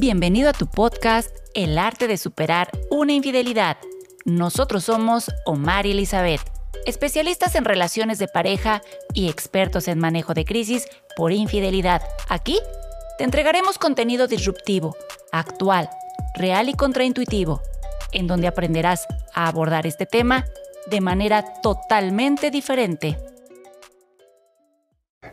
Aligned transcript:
Bienvenido 0.00 0.48
a 0.48 0.52
tu 0.52 0.68
podcast 0.68 1.36
El 1.54 1.76
arte 1.76 2.06
de 2.06 2.18
superar 2.18 2.70
una 2.88 3.14
infidelidad. 3.14 3.78
Nosotros 4.24 4.84
somos 4.84 5.28
Omar 5.44 5.86
y 5.86 5.90
Elizabeth, 5.90 6.40
especialistas 6.86 7.56
en 7.56 7.64
relaciones 7.64 8.20
de 8.20 8.28
pareja 8.28 8.80
y 9.12 9.28
expertos 9.28 9.88
en 9.88 9.98
manejo 9.98 10.34
de 10.34 10.44
crisis 10.44 10.86
por 11.16 11.32
infidelidad. 11.32 12.00
Aquí 12.28 12.60
te 13.18 13.24
entregaremos 13.24 13.76
contenido 13.76 14.28
disruptivo, 14.28 14.94
actual, 15.32 15.90
real 16.36 16.68
y 16.68 16.74
contraintuitivo, 16.74 17.60
en 18.12 18.28
donde 18.28 18.46
aprenderás 18.46 19.04
a 19.34 19.48
abordar 19.48 19.84
este 19.84 20.06
tema 20.06 20.44
de 20.86 21.00
manera 21.00 21.60
totalmente 21.60 22.52
diferente. 22.52 23.18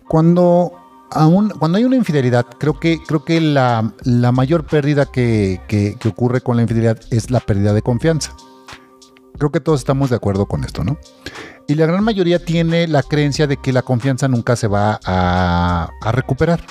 Cuando, 0.08 0.85
aún, 1.12 1.50
cuando 1.50 1.78
hay 1.78 1.84
una 1.84 1.96
infidelidad, 1.96 2.46
creo 2.60 2.80
que, 2.80 3.00
creo 3.06 3.24
que 3.24 3.42
la, 3.42 3.94
la 4.04 4.32
mayor 4.32 4.66
pérdida 4.66 5.06
que, 5.06 5.62
que, 5.68 5.98
ocurre 6.08 6.42
con 6.42 6.58
la 6.58 6.64
infidelidad 6.64 7.00
es 7.12 7.32
la 7.32 7.40
pérdida 7.40 7.74
de 7.74 7.82
confianza. 7.82 8.36
Creo 9.38 9.52
que 9.52 9.60
todos 9.60 9.80
estamos 9.80 10.10
de 10.10 10.16
acuerdo 10.16 10.46
con 10.48 10.64
esto, 10.64 10.84
¿no? 10.84 10.98
Y 11.68 11.76
la 11.76 11.86
gran 11.86 12.04
mayoría 12.04 12.44
tiene 12.44 12.88
la 12.88 13.04
creencia 13.04 13.48
de 13.48 13.58
que 13.58 13.74
la 13.74 13.82
confianza 13.82 14.28
nunca 14.28 14.56
se 14.56 14.68
va 14.68 15.00
a, 15.04 15.90
a 16.02 16.12
recuperar. 16.12 16.62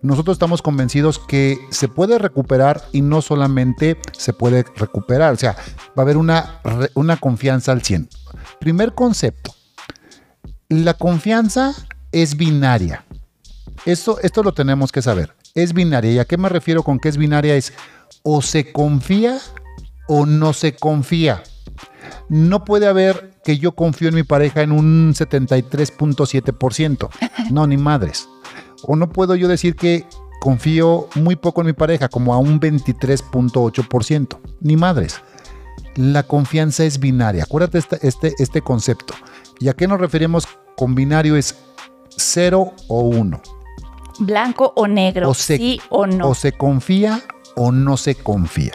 Nosotros 0.00 0.36
estamos 0.36 0.62
convencidos 0.62 1.18
que 1.18 1.58
se 1.70 1.88
puede 1.88 2.18
recuperar 2.18 2.82
y 2.92 3.02
no 3.02 3.20
solamente 3.20 3.98
se 4.12 4.32
puede 4.32 4.64
recuperar, 4.76 5.34
o 5.34 5.36
sea, 5.36 5.56
va 5.88 5.94
a 5.96 6.00
haber 6.02 6.16
una, 6.16 6.60
una 6.94 7.16
confianza 7.16 7.72
al 7.72 7.82
100. 7.82 8.08
Primer 8.60 8.94
concepto, 8.94 9.54
la 10.68 10.94
confianza 10.94 11.74
es 12.12 12.36
binaria. 12.36 13.04
Esto, 13.84 14.18
esto 14.20 14.42
lo 14.42 14.52
tenemos 14.52 14.92
que 14.92 15.02
saber. 15.02 15.34
Es 15.54 15.72
binaria. 15.72 16.12
¿Y 16.12 16.18
a 16.18 16.24
qué 16.24 16.36
me 16.36 16.48
refiero 16.48 16.82
con 16.82 16.98
que 16.98 17.08
es 17.08 17.16
binaria? 17.16 17.56
Es 17.56 17.72
o 18.22 18.42
se 18.42 18.72
confía 18.72 19.38
o 20.06 20.26
no 20.26 20.52
se 20.52 20.74
confía. 20.74 21.42
No 22.28 22.64
puede 22.64 22.86
haber 22.86 23.32
que 23.44 23.58
yo 23.58 23.72
confío 23.72 24.08
en 24.08 24.14
mi 24.14 24.24
pareja 24.24 24.62
en 24.62 24.72
un 24.72 25.14
73.7%. 25.14 27.08
No, 27.50 27.66
ni 27.66 27.76
madres. 27.76 28.28
O 28.82 28.96
no 28.96 29.10
puedo 29.10 29.34
yo 29.34 29.48
decir 29.48 29.76
que 29.76 30.06
confío 30.40 31.08
muy 31.14 31.36
poco 31.36 31.60
en 31.62 31.68
mi 31.68 31.72
pareja, 31.72 32.08
como 32.08 32.34
a 32.34 32.38
un 32.38 32.60
23.8%. 32.60 34.38
Ni 34.60 34.76
madres. 34.76 35.20
La 35.96 36.22
confianza 36.22 36.84
es 36.84 36.98
binaria. 37.00 37.44
Acuérdate 37.44 37.78
este, 37.78 38.06
este, 38.06 38.34
este 38.38 38.62
concepto. 38.62 39.14
¿Y 39.58 39.68
a 39.68 39.74
qué 39.74 39.88
nos 39.88 40.00
referimos 40.00 40.46
con 40.76 40.94
binario? 40.94 41.36
Es 41.36 41.56
0 42.16 42.72
o 42.88 43.00
1. 43.00 43.40
Blanco 44.18 44.72
o 44.76 44.86
negro, 44.86 45.30
O 45.30 45.34
se- 45.34 45.56
sí 45.56 45.80
o 45.90 46.06
no. 46.06 46.28
O 46.30 46.34
se 46.34 46.52
confía 46.52 47.22
o 47.56 47.72
no 47.72 47.96
se 47.96 48.14
confía. 48.14 48.74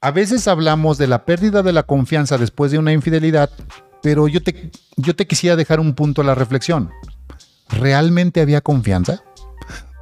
A 0.00 0.10
veces 0.10 0.48
hablamos 0.48 0.96
de 0.98 1.06
la 1.06 1.24
pérdida 1.24 1.62
de 1.62 1.72
la 1.72 1.82
confianza 1.82 2.38
después 2.38 2.70
de 2.72 2.78
una 2.78 2.92
infidelidad, 2.92 3.50
pero 4.02 4.28
yo 4.28 4.42
te, 4.42 4.70
yo 4.96 5.14
te 5.14 5.26
quisiera 5.26 5.56
dejar 5.56 5.78
un 5.80 5.94
punto 5.94 6.22
a 6.22 6.24
la 6.24 6.34
reflexión. 6.34 6.90
¿Realmente 7.68 8.40
había 8.40 8.60
confianza? 8.62 9.22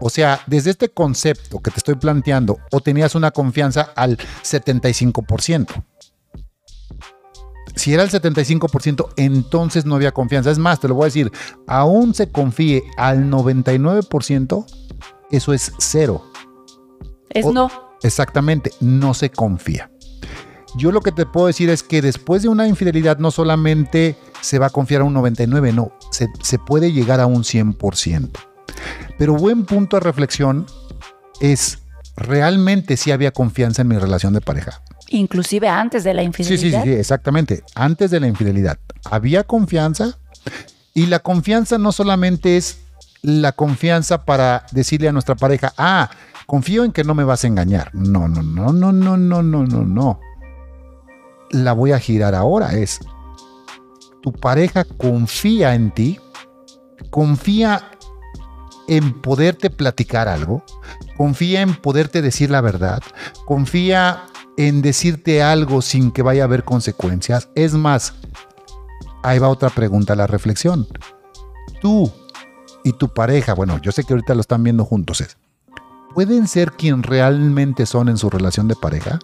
O 0.00 0.08
sea, 0.10 0.40
desde 0.46 0.70
este 0.70 0.88
concepto 0.90 1.58
que 1.60 1.72
te 1.72 1.78
estoy 1.78 1.96
planteando, 1.96 2.58
o 2.70 2.80
tenías 2.80 3.16
una 3.16 3.32
confianza 3.32 3.90
al 3.96 4.16
75%. 4.44 5.82
Si 7.78 7.94
era 7.94 8.02
el 8.02 8.10
75%, 8.10 9.08
entonces 9.16 9.86
no 9.86 9.94
había 9.94 10.12
confianza. 10.12 10.50
Es 10.50 10.58
más, 10.58 10.80
te 10.80 10.88
lo 10.88 10.94
voy 10.96 11.04
a 11.04 11.06
decir, 11.06 11.32
aún 11.66 12.12
se 12.12 12.30
confíe 12.30 12.82
al 12.96 13.30
99%, 13.30 14.66
eso 15.30 15.52
es 15.52 15.72
cero. 15.78 16.24
es 17.30 17.44
o- 17.44 17.52
no. 17.52 17.70
Exactamente, 18.02 18.72
no 18.80 19.14
se 19.14 19.30
confía. 19.30 19.90
Yo 20.76 20.92
lo 20.92 21.00
que 21.00 21.12
te 21.12 21.24
puedo 21.26 21.46
decir 21.46 21.70
es 21.70 21.82
que 21.82 22.02
después 22.02 22.42
de 22.42 22.48
una 22.48 22.66
infidelidad 22.68 23.18
no 23.18 23.30
solamente 23.30 24.16
se 24.40 24.58
va 24.58 24.66
a 24.66 24.70
confiar 24.70 25.00
a 25.00 25.04
un 25.04 25.14
99, 25.14 25.72
no, 25.72 25.92
se, 26.10 26.28
se 26.42 26.58
puede 26.58 26.92
llegar 26.92 27.20
a 27.20 27.26
un 27.26 27.42
100%. 27.44 28.30
Pero 29.18 29.34
buen 29.34 29.64
punto 29.64 29.96
de 29.96 30.00
reflexión 30.00 30.66
es, 31.40 31.78
¿realmente 32.16 32.96
si 32.96 33.10
había 33.12 33.30
confianza 33.32 33.82
en 33.82 33.88
mi 33.88 33.98
relación 33.98 34.32
de 34.32 34.40
pareja? 34.40 34.82
Inclusive 35.10 35.68
antes 35.68 36.04
de 36.04 36.14
la 36.14 36.22
Sí, 36.22 36.28
sí, 36.32 36.44
sí, 36.44 36.52
infidelidad. 36.54 36.84
sí, 36.84 36.90
exactamente. 36.92 37.62
Antes 37.74 38.10
de 38.10 38.20
la 38.20 38.26
infidelidad, 38.28 38.78
había 39.10 39.44
confianza 39.44 40.18
y 40.94 41.06
la 41.06 41.20
confianza 41.20 41.78
no 41.78 41.92
solamente 41.92 42.56
es 42.56 42.80
la 43.22 43.52
confianza 43.52 44.24
para 44.24 44.64
decirle 44.72 45.08
a 45.08 45.12
nuestra 45.12 45.34
pareja, 45.34 45.72
ah, 45.78 46.10
confío 46.46 46.84
en 46.84 46.92
que 46.92 47.04
no 47.04 47.14
me 47.14 47.24
vas 47.24 47.44
a 47.44 47.46
engañar. 47.48 47.90
No, 47.94 48.28
no, 48.28 48.42
no, 48.42 48.72
no, 48.72 48.92
no, 48.92 49.16
no, 49.16 49.42
no, 49.42 49.64
no, 49.66 49.84
no. 49.84 50.20
La 51.50 51.72
voy 51.72 51.92
a 51.92 51.98
girar 51.98 52.34
ahora. 52.34 52.74
Es, 52.74 53.00
tu 54.22 54.32
pareja 54.32 54.84
confía 54.84 55.74
en 55.74 55.90
ti, 55.90 56.20
confía 57.10 57.90
en 58.88 59.20
poderte 59.20 59.70
platicar 59.70 60.28
algo, 60.28 60.62
confía 61.16 61.60
en 61.62 61.74
poderte 61.74 62.22
decir 62.22 62.50
la 62.50 62.60
verdad, 62.60 63.02
confía 63.44 64.22
en 64.58 64.82
decirte 64.82 65.40
algo 65.40 65.80
sin 65.80 66.10
que 66.10 66.20
vaya 66.20 66.42
a 66.42 66.46
haber 66.46 66.64
consecuencias. 66.64 67.48
Es 67.54 67.74
más, 67.74 68.14
ahí 69.22 69.38
va 69.38 69.48
otra 69.48 69.70
pregunta, 69.70 70.16
la 70.16 70.26
reflexión. 70.26 70.88
Tú 71.80 72.12
y 72.82 72.92
tu 72.92 73.08
pareja, 73.14 73.54
bueno, 73.54 73.80
yo 73.80 73.92
sé 73.92 74.02
que 74.02 74.14
ahorita 74.14 74.34
lo 74.34 74.40
están 74.40 74.64
viendo 74.64 74.84
juntos, 74.84 75.20
es, 75.20 75.38
¿pueden 76.12 76.48
ser 76.48 76.72
quien 76.72 77.04
realmente 77.04 77.86
son 77.86 78.08
en 78.08 78.18
su 78.18 78.30
relación 78.30 78.66
de 78.66 78.74
pareja? 78.74 79.20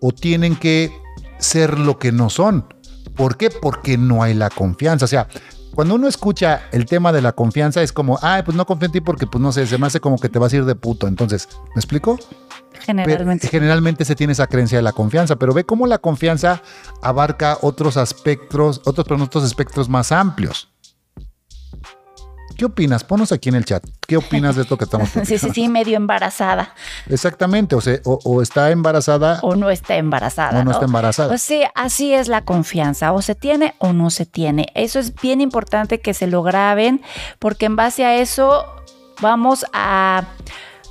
¿O 0.00 0.10
tienen 0.10 0.56
que 0.56 0.92
ser 1.38 1.78
lo 1.78 2.00
que 2.00 2.10
no 2.10 2.28
son? 2.28 2.66
¿Por 3.14 3.36
qué? 3.36 3.50
Porque 3.50 3.96
no 3.96 4.24
hay 4.24 4.34
la 4.34 4.50
confianza. 4.50 5.04
O 5.04 5.08
sea, 5.08 5.28
cuando 5.72 5.94
uno 5.94 6.08
escucha 6.08 6.62
el 6.72 6.86
tema 6.86 7.12
de 7.12 7.22
la 7.22 7.30
confianza 7.30 7.80
es 7.80 7.92
como, 7.92 8.18
ay, 8.22 8.42
pues 8.42 8.56
no 8.56 8.66
confío 8.66 8.86
en 8.86 8.92
ti 8.92 9.00
porque, 9.00 9.28
pues 9.28 9.40
no 9.40 9.52
sé, 9.52 9.68
se 9.68 9.78
me 9.78 9.86
hace 9.86 10.00
como 10.00 10.18
que 10.18 10.28
te 10.28 10.40
vas 10.40 10.52
a 10.52 10.56
ir 10.56 10.64
de 10.64 10.74
puto. 10.74 11.06
Entonces, 11.06 11.48
¿me 11.76 11.80
explico? 11.80 12.18
Generalmente. 12.80 13.48
Pero 13.48 13.60
generalmente 13.60 14.04
se 14.04 14.14
tiene 14.14 14.32
esa 14.32 14.46
creencia 14.46 14.78
de 14.78 14.82
la 14.82 14.92
confianza, 14.92 15.36
pero 15.36 15.54
ve 15.54 15.64
cómo 15.64 15.86
la 15.86 15.98
confianza 15.98 16.62
abarca 17.02 17.58
otros 17.62 17.96
aspectos, 17.96 18.80
otros, 18.84 19.06
perdón, 19.06 19.22
otros 19.22 19.44
espectros 19.44 19.88
más 19.88 20.12
amplios. 20.12 20.68
¿Qué 22.56 22.64
opinas? 22.64 23.02
Ponos 23.02 23.32
aquí 23.32 23.48
en 23.48 23.56
el 23.56 23.64
chat. 23.64 23.84
¿Qué 24.06 24.16
opinas 24.16 24.54
de 24.54 24.62
esto 24.62 24.76
que 24.76 24.84
estamos 24.84 25.08
Sí, 25.24 25.38
sí, 25.38 25.50
sí, 25.52 25.68
medio 25.68 25.96
embarazada. 25.96 26.72
Exactamente, 27.08 27.74
o, 27.74 27.80
sea, 27.80 27.98
o, 28.04 28.20
o 28.24 28.42
está 28.42 28.70
embarazada 28.70 29.40
O 29.42 29.56
no 29.56 29.70
está 29.70 29.96
embarazada. 29.96 30.60
o 30.60 30.64
no 30.64 30.70
está 30.70 30.84
embarazada. 30.84 31.28
Pues 31.28 31.42
sí, 31.42 31.62
así 31.74 32.14
es 32.14 32.28
la 32.28 32.44
confianza, 32.44 33.12
o 33.12 33.22
se 33.22 33.34
tiene 33.34 33.74
o 33.78 33.92
no 33.92 34.10
se 34.10 34.26
tiene. 34.26 34.66
Eso 34.74 34.98
es 34.98 35.14
bien 35.14 35.40
importante 35.40 36.00
que 36.00 36.14
se 36.14 36.26
lo 36.26 36.42
graben, 36.42 37.02
porque 37.38 37.66
en 37.66 37.76
base 37.76 38.04
a 38.04 38.16
eso 38.16 38.64
vamos 39.20 39.66
a 39.72 40.24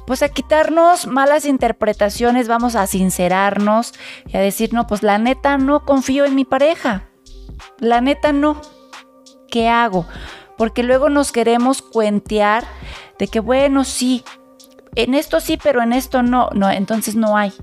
pues 0.06 0.22
a 0.24 0.30
quitarnos 0.30 1.08
malas 1.08 1.46
interpretaciones, 1.46 2.48
vamos 2.48 2.76
a 2.76 2.88
sincerarnos 2.88 3.94
y 4.28 4.38
a 4.38 4.42
decir, 4.42 4.74
no, 4.74 4.88
pues 4.88 5.04
la 5.04 5.18
neta 5.18 5.58
no 5.58 5.86
confío 5.86 6.26
en 6.26 6.36
mi 6.36 6.46
pareja. 6.46 7.10
La 7.80 8.02
neta 8.02 8.34
no. 8.34 8.62
¿Qué 9.50 9.70
hago? 9.70 10.06
Porque 10.58 10.84
luego 10.84 11.10
nos 11.10 11.32
queremos 11.32 11.82
cuentear 11.82 12.66
de 13.20 13.28
que, 13.28 13.40
bueno, 13.40 13.84
sí, 13.84 14.24
en 14.96 15.14
esto 15.14 15.40
sí, 15.40 15.58
pero 15.62 15.82
en 15.82 15.94
esto 15.94 16.24
no. 16.24 16.50
No, 16.54 16.70
entonces 16.70 17.16
no 17.16 17.38
hay. 17.38 17.54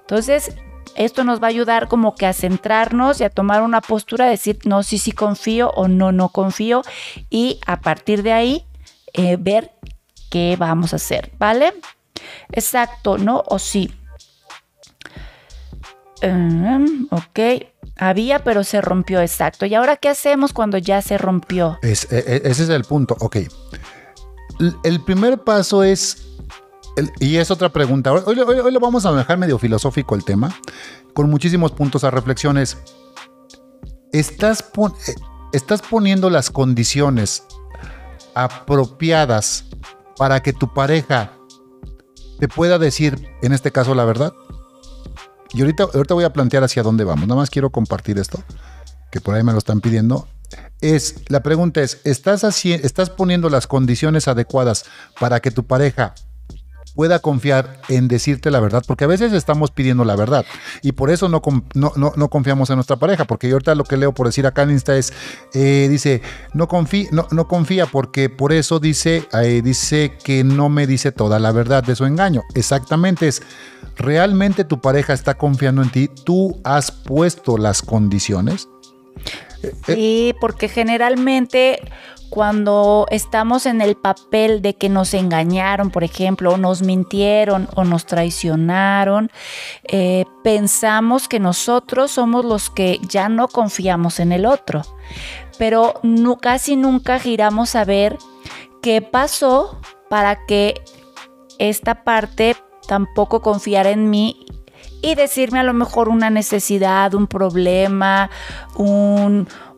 Entonces, 0.00 0.56
esto 0.96 1.24
nos 1.24 1.40
va 1.40 1.46
a 1.46 1.50
ayudar 1.50 1.88
como 1.88 2.14
que 2.14 2.26
a 2.26 2.32
centrarnos 2.32 3.20
y 3.20 3.24
a 3.24 3.30
tomar 3.30 3.62
una 3.62 3.80
postura, 3.80 4.26
decir, 4.26 4.58
no, 4.64 4.82
sí, 4.82 4.98
sí 4.98 5.12
confío 5.12 5.70
o 5.70 5.88
no, 5.88 6.12
no 6.12 6.30
confío. 6.30 6.82
Y 7.28 7.60
a 7.66 7.80
partir 7.80 8.22
de 8.22 8.32
ahí, 8.32 8.66
eh, 9.12 9.36
ver 9.38 9.72
qué 10.30 10.56
vamos 10.58 10.92
a 10.94 10.96
hacer, 10.96 11.30
¿vale? 11.38 11.74
Exacto, 12.52 13.18
¿no? 13.18 13.42
O 13.46 13.58
sí. 13.58 13.92
Um, 16.22 17.06
ok, 17.10 17.38
había, 17.96 18.40
pero 18.44 18.62
se 18.64 18.80
rompió, 18.80 19.20
exacto. 19.20 19.64
¿Y 19.66 19.74
ahora 19.74 19.96
qué 19.96 20.08
hacemos 20.10 20.52
cuando 20.52 20.76
ya 20.78 21.00
se 21.02 21.16
rompió? 21.18 21.78
Es- 21.82 22.10
e- 22.12 22.18
e- 22.26 22.42
ese 22.44 22.64
es 22.64 22.68
el 22.68 22.84
punto. 22.84 23.16
Ok. 23.20 23.36
El 24.84 25.02
primer 25.04 25.38
paso 25.42 25.82
es. 25.82 26.26
y 27.20 27.36
es 27.36 27.50
otra 27.50 27.70
pregunta. 27.70 28.12
Hoy, 28.12 28.34
lo 28.34 28.80
vamos 28.80 29.06
a 29.06 29.12
dejar 29.12 29.38
medio 29.38 29.58
filosófico 29.58 30.14
el 30.14 30.24
tema, 30.24 30.54
con 31.14 31.30
muchísimos 31.30 31.72
puntos 31.72 32.04
a 32.04 32.10
reflexiones. 32.10 32.76
¿Estás, 34.12 34.60
eh, 35.06 35.14
¿Estás 35.54 35.80
poniendo 35.80 36.28
las 36.28 36.50
condiciones 36.50 37.44
apropiadas 38.34 39.64
para 40.20 40.42
que 40.42 40.52
tu 40.52 40.74
pareja 40.74 41.32
te 42.38 42.46
pueda 42.46 42.78
decir, 42.78 43.30
en 43.40 43.54
este 43.54 43.72
caso, 43.72 43.94
la 43.94 44.04
verdad? 44.04 44.34
Y 45.54 45.62
ahorita, 45.62 45.84
ahorita 45.84 46.12
voy 46.12 46.24
a 46.24 46.32
plantear 46.34 46.62
hacia 46.62 46.82
dónde 46.82 47.04
vamos. 47.04 47.26
Nada 47.26 47.40
más 47.40 47.48
quiero 47.48 47.70
compartir 47.70 48.18
esto, 48.18 48.38
que 49.10 49.22
por 49.22 49.34
ahí 49.34 49.42
me 49.42 49.52
lo 49.52 49.56
están 49.58 49.80
pidiendo. 49.80 50.28
Es, 50.82 51.22
la 51.28 51.42
pregunta 51.42 51.80
es, 51.80 52.02
¿estás, 52.04 52.44
haci- 52.44 52.78
¿estás 52.82 53.08
poniendo 53.08 53.48
las 53.48 53.66
condiciones 53.66 54.28
adecuadas 54.28 54.84
para 55.18 55.40
que 55.40 55.50
tu 55.50 55.64
pareja 55.64 56.14
pueda 57.00 57.20
confiar 57.20 57.80
en 57.88 58.08
decirte 58.08 58.50
la 58.50 58.60
verdad, 58.60 58.84
porque 58.86 59.04
a 59.04 59.06
veces 59.06 59.32
estamos 59.32 59.70
pidiendo 59.70 60.04
la 60.04 60.16
verdad 60.16 60.44
y 60.82 60.92
por 60.92 61.08
eso 61.08 61.30
no, 61.30 61.40
no, 61.72 61.92
no, 61.96 62.28
confiamos 62.28 62.68
en 62.68 62.76
nuestra 62.76 62.96
pareja, 62.96 63.24
porque 63.24 63.48
yo 63.48 63.54
ahorita 63.54 63.74
lo 63.74 63.84
que 63.84 63.96
leo 63.96 64.12
por 64.12 64.26
decir 64.26 64.46
acá 64.46 64.64
en 64.64 64.72
Insta 64.72 64.94
es, 64.98 65.14
eh, 65.54 65.86
dice, 65.88 66.20
no, 66.52 66.68
no, 67.10 67.26
no, 67.30 67.48
confía 67.48 67.86
porque 67.86 68.28
por 68.28 68.52
eso 68.52 68.80
dice, 68.80 69.26
eh, 69.32 69.62
dice 69.64 70.18
que 70.22 70.44
no 70.44 70.68
me 70.68 70.86
dice 70.86 71.10
toda 71.10 71.38
la 71.38 71.52
verdad 71.52 71.82
de 71.82 71.96
su 71.96 72.04
engaño. 72.04 72.42
Exactamente 72.54 73.28
es, 73.28 73.40
realmente 73.96 74.64
tu 74.64 74.82
pareja 74.82 75.14
está 75.14 75.38
confiando 75.38 75.80
en 75.80 75.88
ti, 75.88 76.10
tú 76.26 76.60
has 76.64 76.92
puesto 76.92 77.56
las 77.56 77.80
condiciones. 77.80 78.68
Sí, 79.86 80.34
porque 80.38 80.68
generalmente 80.68 81.80
cuando 82.30 83.06
estamos 83.10 83.66
en 83.66 83.80
el 83.80 83.96
papel 83.96 84.62
de 84.62 84.76
que 84.76 84.88
nos 84.88 85.14
engañaron, 85.14 85.90
por 85.90 86.04
ejemplo, 86.04 86.52
o 86.52 86.56
nos 86.56 86.80
mintieron 86.82 87.68
o 87.74 87.84
nos 87.84 88.06
traicionaron, 88.06 89.30
eh, 89.84 90.24
pensamos 90.44 91.28
que 91.28 91.40
nosotros 91.40 92.12
somos 92.12 92.44
los 92.44 92.70
que 92.70 93.00
ya 93.02 93.28
no 93.28 93.48
confiamos 93.48 94.20
en 94.20 94.30
el 94.30 94.46
otro, 94.46 94.82
pero 95.58 96.00
casi 96.40 96.76
nunca 96.76 97.18
giramos 97.18 97.74
a 97.74 97.84
ver 97.84 98.16
qué 98.80 99.02
pasó 99.02 99.80
para 100.08 100.46
que 100.46 100.80
esta 101.58 102.04
parte 102.04 102.56
tampoco 102.86 103.42
confiara 103.42 103.90
en 103.90 104.08
mí 104.08 104.46
y 105.02 105.14
decirme 105.14 105.60
a 105.60 105.64
lo 105.64 105.74
mejor 105.74 106.08
una 106.08 106.30
necesidad, 106.30 107.14
un 107.14 107.26
problema, 107.26 108.30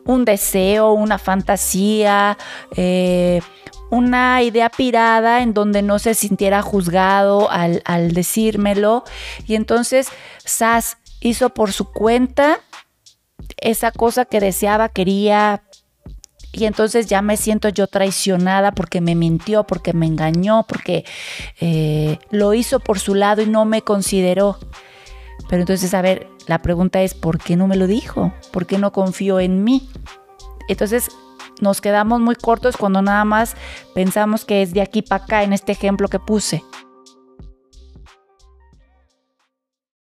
un, 0.05 0.25
deseo, 0.25 0.93
una 0.93 1.17
fantasía, 1.17 2.37
eh, 2.75 3.41
una 3.89 4.41
idea 4.41 4.69
pirada 4.69 5.41
en 5.41 5.53
donde 5.53 5.81
no 5.81 5.99
se 5.99 6.13
sintiera 6.13 6.61
juzgado 6.61 7.49
al, 7.51 7.81
al 7.85 8.13
decírmelo. 8.13 9.03
Y 9.45 9.55
entonces 9.55 10.07
Sass 10.43 10.97
hizo 11.19 11.49
por 11.49 11.71
su 11.71 11.91
cuenta 11.91 12.59
esa 13.57 13.91
cosa 13.91 14.25
que 14.25 14.39
deseaba, 14.39 14.89
quería, 14.89 15.63
y 16.51 16.65
entonces 16.65 17.07
ya 17.07 17.21
me 17.21 17.35
siento 17.35 17.69
yo 17.69 17.87
traicionada 17.87 18.73
porque 18.73 19.01
me 19.01 19.15
mintió, 19.15 19.63
porque 19.63 19.93
me 19.93 20.05
engañó, 20.05 20.65
porque 20.67 21.03
eh, 21.59 22.19
lo 22.29 22.53
hizo 22.53 22.79
por 22.79 22.99
su 22.99 23.15
lado 23.15 23.41
y 23.41 23.47
no 23.47 23.65
me 23.65 23.81
consideró. 23.81 24.59
Pero 25.49 25.61
entonces, 25.63 25.93
a 25.93 26.01
ver, 26.01 26.27
la 26.47 26.61
pregunta 26.61 27.01
es, 27.01 27.13
¿por 27.13 27.39
qué 27.39 27.55
no 27.55 27.67
me 27.67 27.75
lo 27.75 27.87
dijo? 27.87 28.33
¿Por 28.51 28.65
qué 28.65 28.77
no 28.77 28.91
confió 28.91 29.39
en 29.39 29.63
mí? 29.63 29.89
Entonces, 30.67 31.09
nos 31.61 31.81
quedamos 31.81 32.19
muy 32.19 32.35
cortos 32.35 32.77
cuando 32.77 33.01
nada 33.01 33.25
más 33.25 33.55
pensamos 33.93 34.45
que 34.45 34.61
es 34.61 34.73
de 34.73 34.81
aquí 34.81 35.01
para 35.01 35.23
acá 35.23 35.43
en 35.43 35.53
este 35.53 35.71
ejemplo 35.71 36.07
que 36.07 36.19
puse. 36.19 36.63